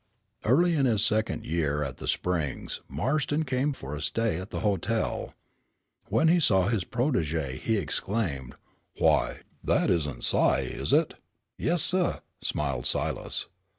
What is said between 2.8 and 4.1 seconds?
Marston came for a